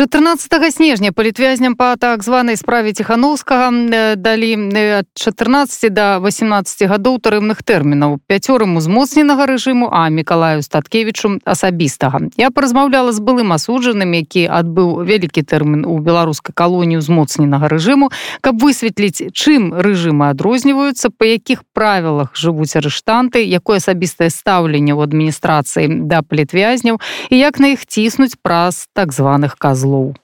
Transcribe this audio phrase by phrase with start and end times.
[0.00, 3.68] 14 снежня палітвязням па так званай справе ціхановскага
[4.16, 4.56] далі
[4.96, 12.32] ад 14 до 18 гадоў тарымных тэрмінаў пяцёрым узмоцненага рэжыму а мікалаю статкевічу асабістага.
[12.40, 18.08] Я паразмаўляла з былым асуджаным які адбыў вялікі тэрмін у беларускай калоніі узмоцненага рэжыму
[18.40, 26.08] каб высветліць чым рэжымы адрозніваюцца па якіх правілах жывуць арыштанты якое асабістае стаўленне ў адміністрацыі
[26.08, 26.96] да палітвязняў
[27.28, 30.14] і як на іх ціснуць праз так званых казах glow.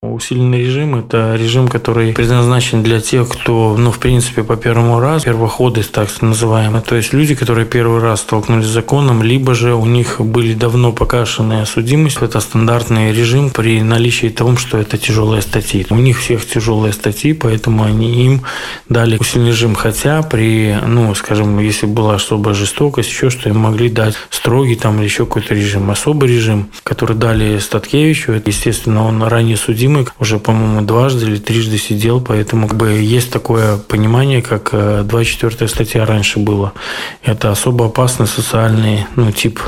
[0.00, 5.24] Усиленный режим– это режим, который предназначен для тех, кто, ну, в принципе, по первому разу,
[5.24, 9.86] первоходы, так называемые, то есть люди, которые первый раз столкнулись с законом, либо же у
[9.86, 12.18] них были давно покашенные судимость.
[12.22, 15.84] Это стандартный режим при наличии того, что это тяжелые статьи.
[15.90, 18.42] У них всех тяжелые статьи, поэтому они им
[18.88, 19.74] дали усиленный режим.
[19.74, 24.98] Хотя при, ну, скажем, если была особая жестокость, еще что им могли дать строгий там
[24.98, 25.90] или еще какой-то режим.
[25.90, 31.38] Особый режим, который дали Статкевичу, это, естественно, он ранее судим Димык уже, по-моему, дважды или
[31.38, 34.74] трижды сидел, поэтому как бы есть такое понимание, как
[35.06, 36.74] 24 э, статья раньше было.
[37.22, 39.60] Это особо опасный социальный ну, тип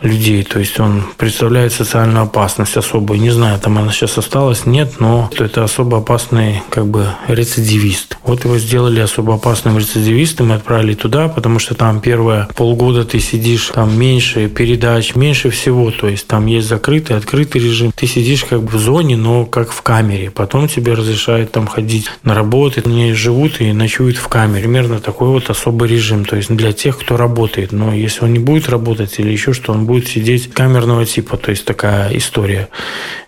[0.00, 3.20] людей, то есть он представляет социальную опасность особую.
[3.20, 8.16] Не знаю, там она сейчас осталась, нет, но это особо опасный как бы рецидивист.
[8.22, 13.18] Вот его сделали особо опасным рецидивистом и отправили туда, потому что там первое полгода ты
[13.18, 17.90] сидишь, там меньше передач, меньше всего, то есть там есть закрытый, открытый режим.
[17.90, 20.30] Ты сидишь как бы в зоне, но как в камере.
[20.30, 22.82] Потом тебе разрешают там ходить на работу.
[22.84, 24.62] Они живут и ночуют в камере.
[24.62, 26.24] Примерно такой вот особый режим.
[26.24, 27.72] То есть для тех, кто работает.
[27.72, 31.36] Но если он не будет работать или еще что, он будет сидеть камерного типа.
[31.36, 32.68] То есть такая история.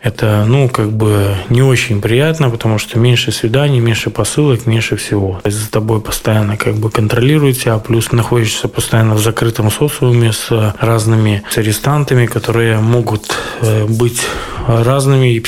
[0.03, 5.41] Это, ну, как бы не очень приятно, потому что меньше свиданий, меньше посылок, меньше всего.
[5.45, 11.43] За тобой постоянно как бы контролируют тебя, плюс находишься постоянно в закрытом социуме с разными
[11.55, 14.23] арестантами, которые могут э, быть
[14.67, 15.41] разными и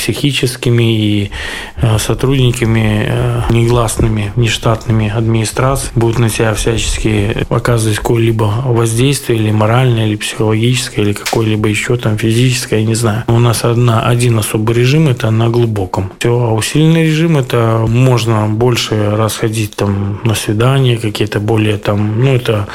[0.63, 1.31] психическими, и
[1.81, 10.07] э, сотрудниками э, негласными, нештатными администраций будут на тебя всячески оказывать какое-либо воздействие, или моральное,
[10.07, 13.23] или психологическое, или какое-либо еще там физическое, я не знаю.
[13.27, 16.11] У нас одна, один особый режим– это на глубоком.
[16.19, 22.35] Все, а усиленный режим– это можно больше расходить там на свидания, какие-то более там, ну,
[22.35, 22.67] это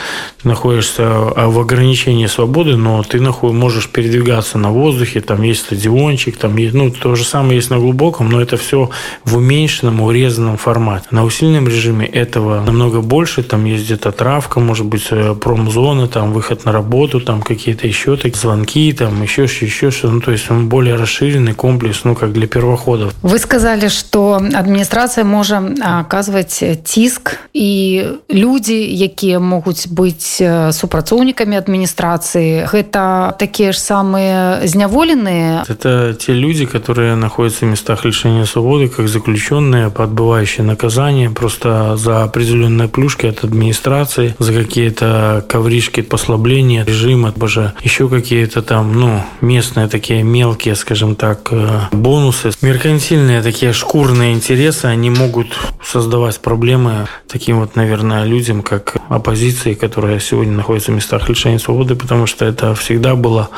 [0.45, 6.57] находишься а, в ограничении свободы, но ты можешь передвигаться на воздухе, там есть стадиончик, там
[6.57, 8.90] есть, ну, то же самое есть на глубоком, но это все
[9.26, 11.06] в уменьшенном, урезанном формате.
[11.12, 16.34] На усиленном режиме этого намного больше, там есть где-то травка, может быть, э, промзона, там
[16.34, 20.52] выход на работу, там какие-то еще такие звонки, там еще, еще что ну, то есть
[20.52, 23.14] он более расширенный комплекс, ну, как для первоходов.
[23.22, 28.74] Вы сказали, что администрация может оказывать тиск, и люди,
[29.08, 37.16] которые могут быть э, супрацоўнікамі адміністрацыі гэта такія ж самыя зняволеныя это те люди которые
[37.16, 44.35] находятся в местах лишения свободы как заключенные подбывающие наказание просто за определенные плюшки от администрации
[44.39, 51.49] за какие-то ковришки послабления режима боже еще какие-то там ну местные такие мелкие скажем так
[51.51, 52.51] э, бонусы.
[52.63, 60.21] Меркантильные такие шкурные интересы они могут создавать проблемы таким вот наверное людям как оппозиции которая
[60.21, 63.49] сегодня находятся в местах лишения свободы, потому что это всегда была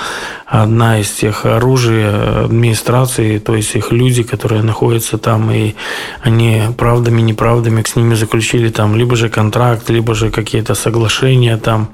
[0.47, 5.75] одна из тех оружий администрации, то есть их люди, которые находятся там, и
[6.27, 11.89] они правдами, неправдами с ними заключили там либо же контракт, либо же какие-то соглашения там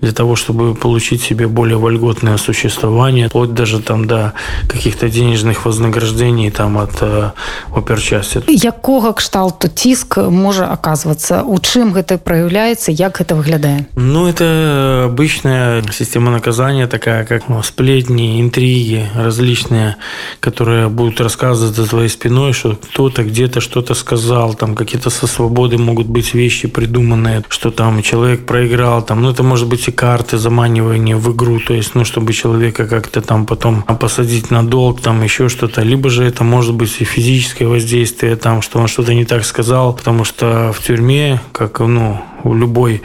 [0.00, 4.32] для того, чтобы получить себе более вольготное существование, вплоть даже там до
[4.68, 7.30] каких-то денежных вознаграждений там от э,
[7.76, 8.42] оперчасти.
[8.46, 11.42] Якога кшталту тиск может оказываться?
[11.42, 12.92] У чым это проявляется?
[12.92, 13.88] Як это выглядает?
[13.96, 19.96] Ну, это обычная система наказания, такая как ну, сплетни, интриги различные,
[20.40, 25.78] которые будут рассказывать за твоей спиной, что кто-то где-то что-то сказал, там какие-то со свободы
[25.78, 30.38] могут быть вещи придуманные, что там человек проиграл, там, ну, это может быть и карты,
[30.38, 35.22] заманивание в игру, то есть, ну, чтобы человека как-то там потом посадить на долг, там
[35.22, 39.24] еще что-то, либо же это может быть и физическое воздействие, там, что он что-то не
[39.24, 43.02] так сказал, потому что в тюрьме, как, ну, в любой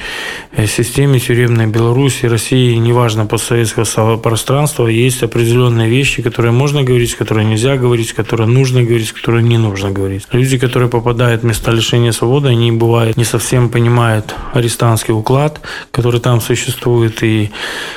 [0.51, 7.45] э, системе тюремной Беларуси, России, неважно, постсоветского пространства, есть определенные вещи, которые можно говорить, которые
[7.45, 10.24] нельзя говорить, которые нужно говорить, которые не нужно говорить.
[10.31, 16.19] Люди, которые попадают в места лишения свободы, они, бывают, не совсем понимают арестантский уклад, который
[16.19, 17.50] там существует, и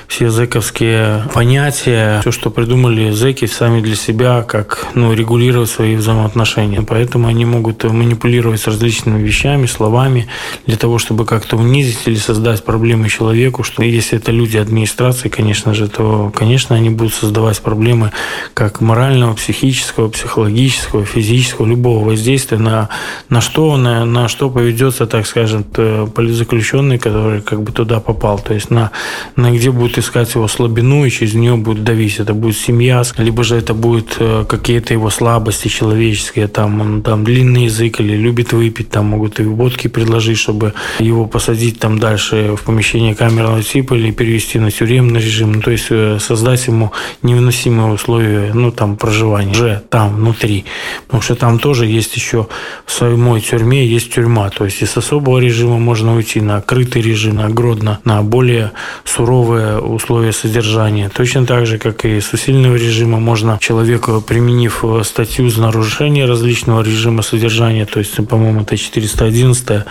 [0.09, 6.83] все зэковские понятия, все, что придумали зэки сами для себя, как ну, регулировать свои взаимоотношения.
[6.83, 10.29] Поэтому они могут манипулировать с различными вещами, словами,
[10.67, 15.75] для того, чтобы как-то унизить или создать проблемы человеку, что если это люди администрации, конечно
[15.75, 18.13] же, то, конечно, они будут создавать проблемы
[18.55, 22.89] как морального, психического, психологического, физического, любого воздействия на,
[23.29, 28.55] на что, на, на что поведется, так скажем, политзаключенный, который как бы туда попал, то
[28.55, 28.91] есть на,
[29.37, 32.19] на где будет искать его слабину и через нее будет давить.
[32.19, 37.25] Это будет семья, либо же это будет э, какие-то его слабости человеческие, там он там
[37.25, 42.55] длинный язык или любит выпить, там могут и водки предложить, чтобы его посадить там дальше
[42.57, 46.93] в помещение камерного типа или перевести на тюремный режим, ну, то есть э, создать ему
[47.23, 50.67] невыносимые условия, ну, там, проживания уже там, внутри.
[51.07, 52.49] Потому что там тоже есть еще
[52.85, 57.37] в самой тюрьме есть тюрьма, то есть из особого режима можно уйти на крытый режим,
[57.37, 58.73] на гродно, на более
[59.05, 61.09] суровые условия содержания.
[61.09, 66.83] Точно так же, как и с усиленного режима можно человеку, применив статью за нарушение различного
[66.83, 69.85] режима содержания, то есть, по-моему, это 411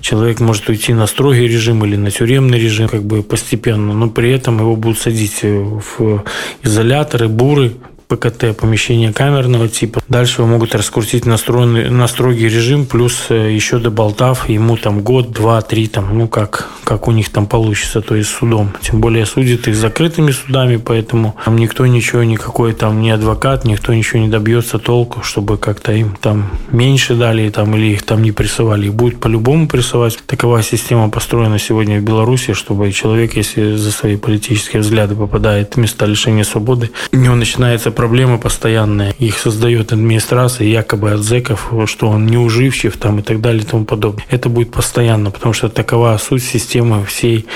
[0.00, 4.30] человек может уйти на строгий режим или на тюремный режим, как бы постепенно, но при
[4.30, 6.24] этом его будут садить в
[6.62, 7.72] изоляторы, буры,
[8.08, 10.00] ПКТ, помещение камерного типа.
[10.08, 15.02] Дальше его могут раскрутить на, стройный, на строгий режим, плюс э, еще доболтав ему там
[15.02, 18.72] год, два, три, там, ну как, как у них там получится, то есть судом.
[18.80, 23.92] Тем более судят их закрытыми судами, поэтому там никто ничего, никакой там не адвокат, никто
[23.92, 28.32] ничего не добьется толку, чтобы как-то им там меньше дали там, или их там не
[28.32, 28.86] прессовали.
[28.86, 30.18] Их будет по-любому прессовать.
[30.26, 35.76] Такова система построена сегодня в Беларуси, чтобы человек, если за свои политические взгляды попадает в
[35.76, 39.12] места лишения свободы, у него начинается проблемы постоянные.
[39.18, 43.84] Их создает администрация якобы от зэков, что он неуживчив там и так далее и тому
[43.84, 44.24] подобное.
[44.30, 47.46] Это будет постоянно, потому что такова суть системы всей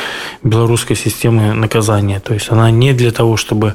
[0.42, 2.18] белорусской системы наказания.
[2.18, 3.74] То есть она не для того, чтобы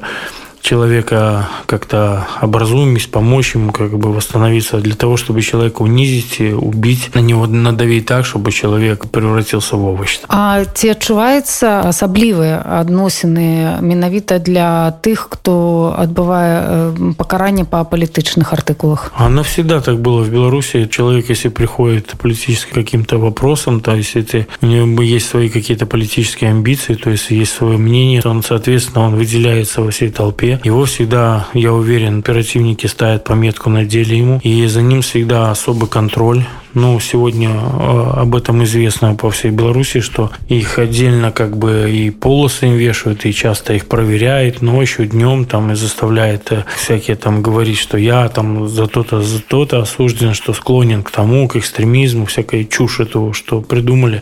[0.63, 7.19] человека как-то образумить, помочь ему как бы восстановиться, для того, чтобы человека унизить, убить, на
[7.19, 10.19] него надавить так, чтобы человек превратился в овощ.
[10.29, 19.11] А ці адчуваюцца асаблівыя адносіны менавіта для тых, кто адбывае э, пакаранне по палітычных артыкулах?
[19.17, 20.87] Оно всегда так было в Беларуси.
[20.89, 26.51] Человек, если приходит политически каким-то вопросом, то есть это, у него есть свои какие-то политические
[26.51, 30.60] амбиции, то есть есть свое мнение, он, соответственно, он выделяется во всей толпе, Москве.
[30.64, 35.88] Его всегда, я уверен, оперативники ставят пометку на деле ему, и за ним всегда особый
[35.88, 36.44] контроль.
[36.74, 42.10] Ну, сегодня э, об этом известно по всей Беларуси, что их отдельно как бы и
[42.10, 47.42] полосы им вешают, и часто их проверяют ночью, днем там и заставляет э, всякие там
[47.42, 52.26] говорить, что я там за то-то, за то-то осужден, что склонен к тому, к экстремизму,
[52.26, 54.20] всякой чушь этого, что придумали.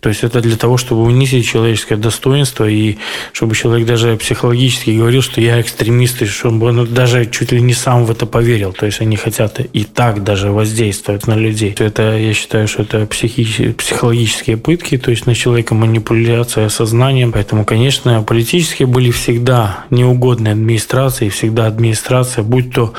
[0.00, 2.98] То есть это для того, чтобы унизить человеческое достоинство и
[3.32, 7.74] чтобы человек даже психологически говорил, что я экстремист, и чтобы он даже чуть ли не
[7.74, 8.72] сам в это поверил.
[8.72, 13.06] То есть они хотят и так даже воздействовать на людей это, я считаю, что это
[13.06, 17.32] психи- психологические пытки, то есть на человека манипуляция сознанием.
[17.32, 22.92] Поэтому, конечно, политические были всегда неугодные администрации, всегда администрация, будь то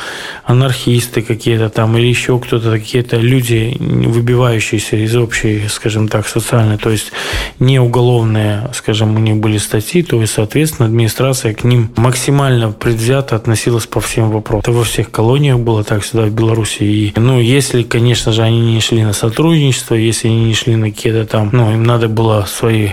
[0.43, 6.89] анархисты какие-то там или еще кто-то, какие-то люди, выбивающиеся из общей, скажем так, социальной, то
[6.89, 7.11] есть
[7.59, 13.35] не уголовные, скажем, у них были статьи, то есть, соответственно, администрация к ним максимально предвзято
[13.35, 14.61] относилась по всем вопросам.
[14.61, 16.83] Это во всех колониях было так всегда в Беларуси.
[16.83, 20.91] И, ну, если, конечно же, они не шли на сотрудничество, если они не шли на
[20.91, 22.89] какие-то там, ну, им надо было свои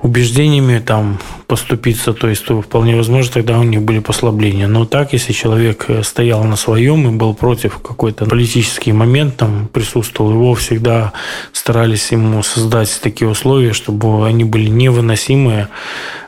[0.00, 4.68] убеждениями там поступиться, то есть то вполне возможно, тогда у них были послабления.
[4.68, 9.68] Но так, если человек э, стоял на своем и был против какой-то политический момент, там
[9.70, 11.12] присутствовал, его всегда
[11.52, 15.68] старались ему создать такие условия, чтобы они были невыносимые,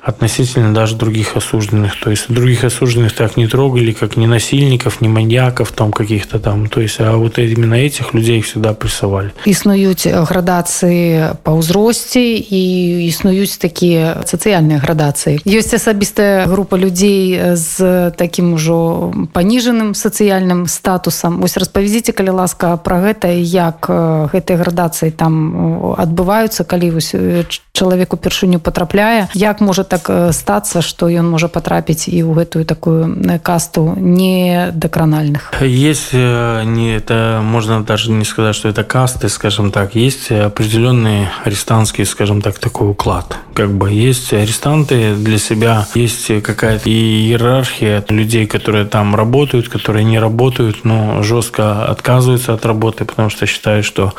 [0.04, 1.98] относительно даже других осужденных.
[1.98, 6.68] То есть других осужденных так не трогали, как ни насильников, ни маньяков там каких-то там.
[6.68, 9.32] То есть, а вот именно этих людей всегда прессовали.
[9.44, 12.62] Існуюць градацыі па ўзросце і
[13.10, 15.42] існуюць такія сацыяльныя градацыі.
[15.42, 21.42] Ёсць асабістая група людзей з такім ужо паніжаным сацыяльным статусам.
[21.42, 23.90] Вось распавядзіце, калі ласка пра гэта як
[24.30, 27.14] гэтыя градацыі там адбываюцца, калі вось
[27.74, 33.18] чалавек упершыню патрапляе, як можа так стацца што ён можа патрапіць і ў гэтую такую
[33.42, 35.50] касту недокранальных?
[35.60, 39.94] Есть, не, это можно даже не сказать, что это касты, скажем так.
[39.94, 43.38] Есть определенный арестантский, скажем так, такой уклад.
[43.54, 50.18] Как бы есть арестанты для себя, есть какая-то иерархия людей, которые там работают, которые не
[50.18, 54.12] работают, но жестко отказываются от работы, потому что считают, что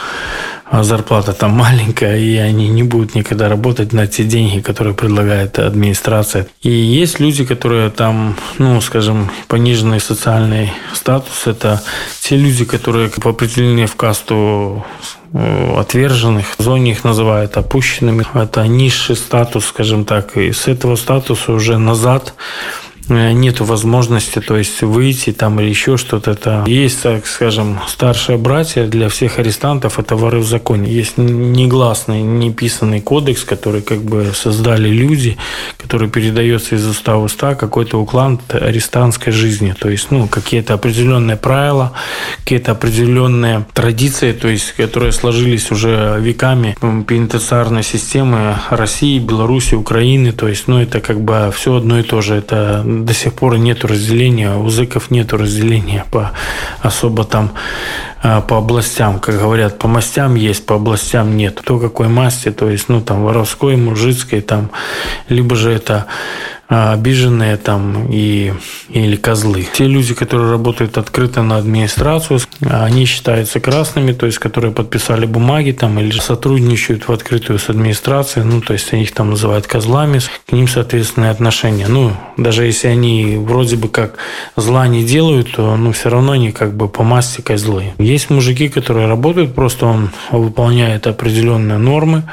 [0.72, 6.48] зарплата там маленькая, и они не будут никогда работать на те деньги, которые предлагает администрация.
[6.62, 11.48] И есть люди, которые там, ну, скажем, пониженный социальный статус.
[11.48, 11.82] Это
[12.22, 14.86] те люди, которые определены в касту
[15.34, 16.46] э, отверженных.
[16.58, 18.26] В зоне их называют опущенными.
[18.34, 20.38] Это низший статус, скажем так.
[20.38, 22.34] И с этого статуса уже назад
[23.10, 26.32] нет возможности, то есть выйти там или еще что-то.
[26.32, 30.92] Это есть, так скажем, старшие братья для всех арестантов это воры в законе.
[30.92, 35.38] Есть негласный, неписанный кодекс, который как бы создали люди,
[35.78, 39.76] который передается из уста в уста, какой-то уклад арестантской жизни.
[39.80, 41.94] То есть, ну, какие-то определенные правила,
[42.40, 46.76] какие-то определенные традиции, то есть, которые сложились уже веками
[47.08, 50.32] пенитенциарной системы России, Беларуси, Украины.
[50.32, 52.36] То есть, ну, это как бы все одно и то же.
[52.36, 56.32] Это до сих пор нет разделения, у зэков нет разделения по
[56.82, 57.52] особо там
[58.48, 61.60] по областям, как говорят, по мастям есть, по областям нет.
[61.60, 64.72] Кто какой масти, то есть, ну, там, воровской, мужицкой, там,
[65.30, 66.08] либо же это
[66.68, 68.52] а, обиженные там и,
[68.90, 69.68] или козлы.
[69.72, 75.74] Те люди, которые работают открыто на администрацию, они считаются красными, то есть которые подписали бумаги
[75.74, 80.20] там или сотрудничают в открытую с администрацией, ну то есть они их там называют козлами,
[80.48, 81.86] к ним соответственные отношения.
[81.88, 84.16] Ну, даже если они вроде бы как
[84.56, 87.94] зла не делают, то ну все равно они как бы по масти козлы.
[88.30, 92.24] Мужики, которые работают, просто он выполняет определенные нормы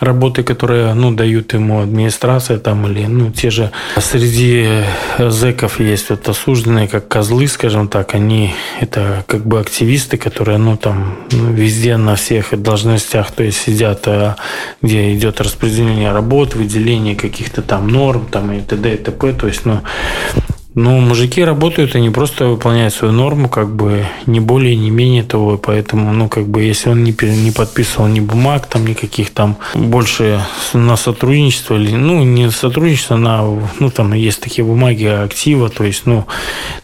[0.00, 4.84] работы, которые ну, дают ему администрация там или ну, те же Среди
[5.18, 10.76] зэков есть вот осужденные как козлы, скажем так, они это как бы активисты, которые, ну,
[10.76, 14.36] там, ну, везде на всех должностях, то есть сидят, а,
[14.82, 18.94] где идет распределение работ, выделение каких-то там норм, там и т.д.
[18.94, 19.32] и т.п.
[19.32, 19.80] То есть, ну,
[20.74, 25.58] ну, мужики работают, они просто выполняют свою норму, как бы не более, не менее того.
[25.58, 30.40] Поэтому, ну, как бы, если он не, не подписывал ни бумаг, там, никаких там больше
[30.74, 33.42] на сотрудничество, или, ну, не сотрудничество, на,
[33.80, 36.26] ну, там есть такие бумаги актива, то есть, ну,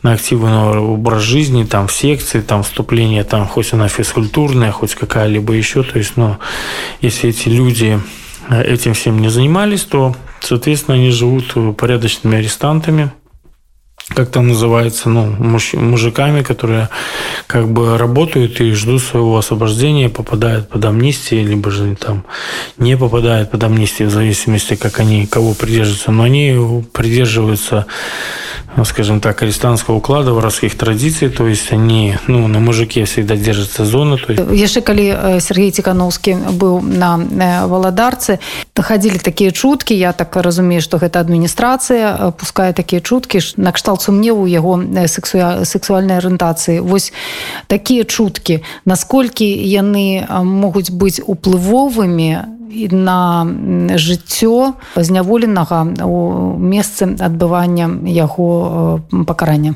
[0.02, 5.52] на активный образ жизни, там, в секции, там, вступление, там, хоть она физкультурная, хоть какая-либо
[5.52, 6.38] еще, то есть, ну,
[7.00, 8.00] если эти люди
[8.50, 13.12] этим всем не занимались, то, соответственно, они живут порядочными арестантами,
[14.15, 16.89] как там называется, ну, муж, мужиками, которые
[17.47, 22.25] как бы работают и ждут своего освобождения, попадают под амнистию, либо же там
[22.77, 26.11] не попадают под амнистию, в зависимости, как они, кого придерживаются.
[26.11, 27.85] Но они придерживаются
[28.75, 33.83] ну, скажем так, арестантского уклада, воровских традиций, то есть они ну, на мужике всегда держатся
[33.85, 34.17] зоны.
[34.17, 34.43] То есть...
[34.51, 38.39] Яшчэ калі э, Сергей Тикановский был на э, валадарцы
[38.79, 44.46] ходили такие чуткі я так разумею что гэта адміністрацыя э, пускае такія чуткі накшталт сумневу
[44.46, 46.80] яго сексуальнай арыентацыі.
[46.80, 47.12] Вось
[47.66, 48.62] такія чуткі.
[48.84, 52.54] Насколькі яны могуць быць уплывовымі
[52.90, 53.46] на
[53.94, 56.18] жыццё зняволенага у
[56.58, 58.48] месцы адбывання яго
[59.12, 59.74] э, пакарання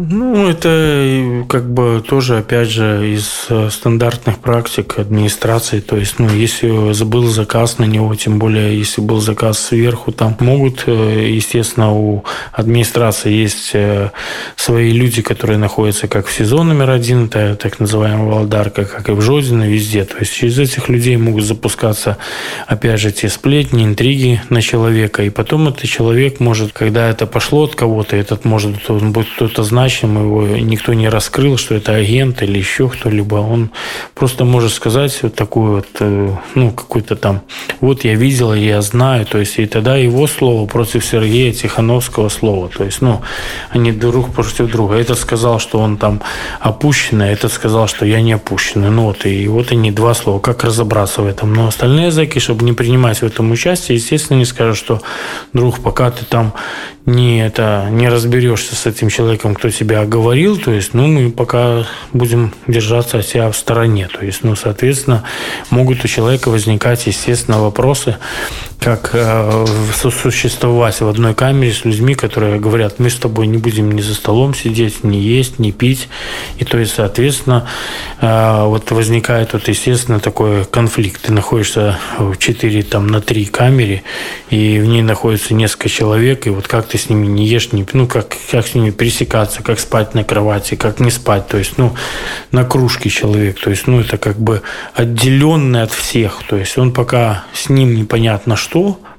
[0.00, 5.80] Ну, это как бы тоже, опять же, из э, стандартных практик администрации.
[5.80, 10.36] То есть, ну, если забыл заказ на него, тем более, если был заказ сверху, там
[10.38, 14.10] могут, э, естественно, у администрации есть э,
[14.54, 19.12] свои люди, которые находятся как в СИЗО номер один, это так называемая Валдарка, как и
[19.12, 20.04] в Жодино, везде.
[20.04, 22.18] То есть, через этих людей могут запускаться,
[22.68, 25.24] опять же, те сплетни, интриги на человека.
[25.24, 29.64] И потом этот человек может, когда это пошло от кого-то, этот может, он будет кто-то
[29.64, 33.36] знать, значим, его никто не раскрыл, что это агент или еще кто-либо.
[33.36, 33.70] Он
[34.14, 37.40] просто может сказать вот такую вот, э, ну, какой-то там,
[37.80, 42.68] вот я видела, я знаю, то есть, и тогда его слово против Сергея Тихановского слова.
[42.68, 43.22] То есть, ну,
[43.70, 44.96] они друг против друга.
[44.96, 46.20] Этот сказал, что он там
[46.60, 48.90] опущенный, а этот сказал, что я не опущенный.
[48.90, 50.38] Ну, вот, и вот они два слова.
[50.38, 51.54] Как разобраться в этом?
[51.54, 55.00] Но остальные языки, чтобы не принимать в этом участие, естественно, не скажут, что,
[55.54, 56.52] друг, пока ты там
[57.08, 61.86] не, это, не разберешься с этим человеком, кто тебя оговорил, то есть, ну, мы пока
[62.12, 64.08] будем держаться от себя в стороне.
[64.12, 65.24] То есть, ну, соответственно,
[65.70, 68.16] могут у человека возникать, естественно, вопросы
[68.80, 73.90] как э, сосуществовать в одной камере с людьми, которые говорят, мы с тобой не будем
[73.90, 76.08] ни за столом сидеть, ни есть, ни пить.
[76.58, 77.66] И то есть, соответственно,
[78.20, 81.22] э, вот возникает вот, естественно, такой конфликт.
[81.22, 84.02] Ты находишься в 4 там, на 3 камере,
[84.50, 87.84] и в ней находится несколько человек, и вот как ты с ними не ешь, не,
[87.92, 91.48] ну, как, как с ними пересекаться, как спать на кровати, как не спать.
[91.48, 91.94] То есть, ну,
[92.52, 93.58] на кружке человек.
[93.58, 94.62] То есть, ну, это как бы
[94.94, 96.42] отделенный от всех.
[96.48, 98.67] То есть, он пока с ним непонятно что,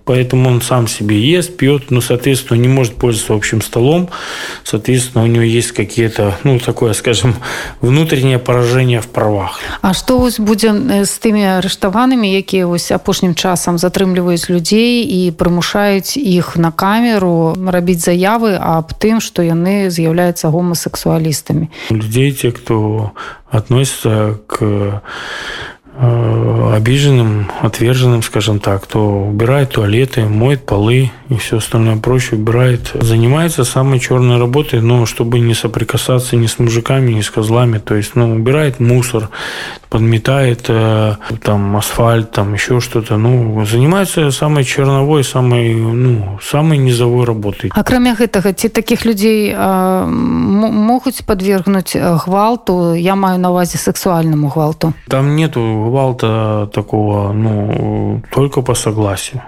[0.04, 4.08] поэтому он сам себе ест, пьет, но, соответственно, не может пользоваться общим столом,
[4.62, 7.34] соответственно, у него есть какие-то, ну, такое, скажем,
[7.80, 9.60] внутреннее поражение в правах.
[9.82, 16.16] А што вось будзе з тымі арыштаванымі, якія вось апошнім часам затрымліваюць людзей і прымушаюць
[16.16, 21.70] іх на камеру рабіць заявы аб тым, што яны з'яўляюцца гомасексуалістамі.
[21.90, 23.12] Людей, те, кто
[23.50, 25.00] относится к
[25.77, 32.91] Э, обиженным, отверженным, скажем так, кто убирает туалеты, моет полы и все остальное прочее, убирает.
[32.93, 37.77] Занимается самой черной работой, но чтобы не соприкасаться ни с мужиками, ни с козлами.
[37.77, 39.29] То есть, ну, убирает мусор,
[39.89, 43.17] подметает э, там асфальт, там еще что-то.
[43.17, 47.71] Ну, занимается самой черновой, самой, ну, самой низовой работой.
[47.75, 51.95] А кроме этого, те таких людей э, могут подвергнуть
[52.25, 54.93] гвалту, я маю на увазе сексуальному гвалту?
[55.07, 55.59] Там нету
[55.89, 59.43] гвалта такого, ну, только по согласию.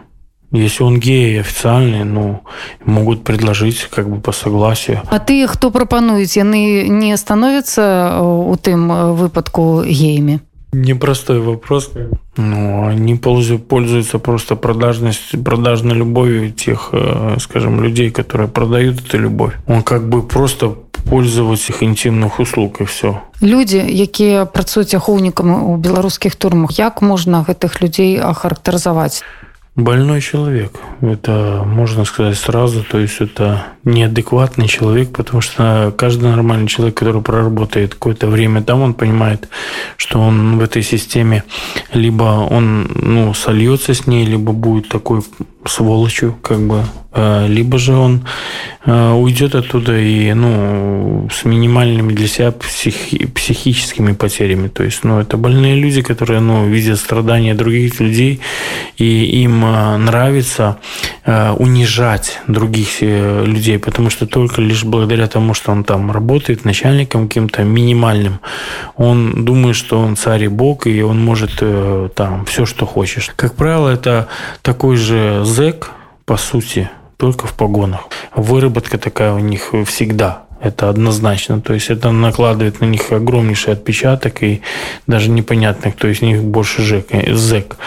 [0.51, 2.41] Если он гей официальный, ну,
[2.85, 5.01] могут предложить как бы по согласию.
[5.09, 10.41] А ты, кто пропонует, яны не становятся у тым выпадку геями?
[10.73, 11.91] Непростой вопрос.
[12.37, 19.53] Ну, они пользуются просто продажность, продажной любовью тех, э, скажем, людей, которые продают эту любовь.
[19.67, 20.75] Он как бы просто
[21.09, 23.19] пользоваться их интимных услуг и все.
[23.41, 29.23] Люди, якія працуюць ахоўнікам у беларускіх турмах, як можна гэтых людзей ахарактарызаваць?
[29.77, 30.73] Больной человек.
[30.99, 32.83] Это можно сказать сразу.
[32.83, 38.81] То есть это неадекватный человек, потому что каждый нормальный человек, который проработает какое-то время там,
[38.81, 39.47] он понимает,
[39.95, 41.45] что он в этой системе
[41.93, 45.21] либо он ну, сольется с ней, либо будет такой
[45.65, 48.25] сволочью, как бы, э, либо же он
[48.85, 54.69] э, уйдет оттуда и, ну, с минимальными для себя психи психическими потерями.
[54.69, 58.39] То есть, ну, это больные люди, которые, ну, видят страдания других людей,
[58.97, 60.77] и им э, нравится
[61.57, 67.63] унижать других людей, потому что только лишь благодаря тому, что он там работает начальником каким-то
[67.63, 68.39] минимальным,
[68.97, 71.61] он думает, что он царь и бог, и он может
[72.15, 73.29] там все, что хочешь.
[73.35, 74.27] Как правило, это
[74.63, 75.91] такой же зэк,
[76.25, 78.07] по сути, только в погонах.
[78.35, 80.43] Выработка такая у них всегда.
[80.61, 81.59] Это однозначно.
[81.59, 84.61] То есть это накладывает на них огромнейший отпечаток, и
[85.07, 87.77] даже непонятно, кто из них больше жек, зэк.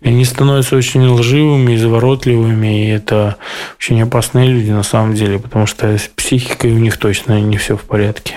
[0.00, 3.36] И они становятся очень лживыми, изворотливыми, и это
[3.78, 7.76] очень опасные люди на самом деле, потому что с психикой у них точно не все
[7.76, 8.34] в порядке.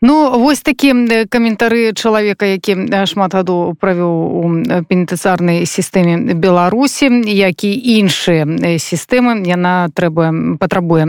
[0.00, 0.94] Ну вось такі
[1.26, 4.42] каментары чалавека які шмат гадоў правёў у
[4.86, 8.46] пенітэнцыарнай сістэме беларусі як і іншыя
[8.78, 9.42] сістэмы.
[9.42, 10.30] Яна трэба
[10.62, 11.02] патрабуе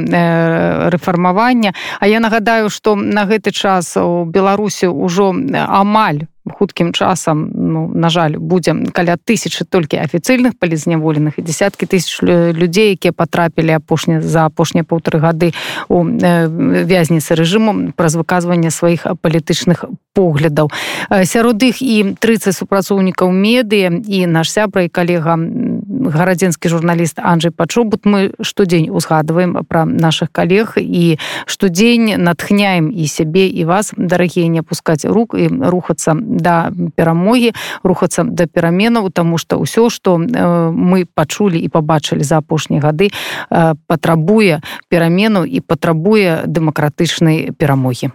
[0.89, 1.77] рэфармавання.
[1.99, 8.09] А я нагадаю што на гэты час у беларусі ўжо амаль хуткім часам ну, на
[8.09, 14.45] жаль будзе каля тысячи толькі афіцыйных палізняволеных і десяткі тысяч людзей якія потрапілі апошні за
[14.45, 15.53] апошнія полторы гады
[15.87, 20.71] у вязніцы рэжыму праз выказванне сваіх палітычных поглядаў
[21.23, 25.37] сярод іх і 30 супрацоўнікаў медыя і наш сябра і калега
[25.99, 28.05] гарадзенскі журналіст Анджей пачобут.
[28.05, 34.59] Мы штодзень узгадываем пра наших калег і штодзень натхняем і сябе і вас дарагія не
[34.59, 41.59] опускаць рук і рухацца да перамогі рухацца да пераменаў тому что ўсё что мы пачулі
[41.59, 43.11] і побачылі за апошнія гады
[43.87, 48.11] патрабуе перамену і патрабуе дэмакратычнай перамогі